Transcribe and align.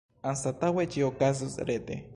Anstataŭe 0.29 0.87
ĝi 0.95 1.05
okazos 1.11 1.59
rete. 1.71 2.05